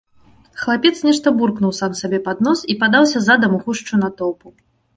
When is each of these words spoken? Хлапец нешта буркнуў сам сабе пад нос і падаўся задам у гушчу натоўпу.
Хлапец 0.61 0.91
нешта 1.07 1.33
буркнуў 1.41 1.75
сам 1.81 1.91
сабе 2.01 2.19
пад 2.29 2.43
нос 2.47 2.65
і 2.75 2.79
падаўся 2.85 3.25
задам 3.29 3.51
у 3.61 3.63
гушчу 3.69 4.03
натоўпу. 4.05 4.47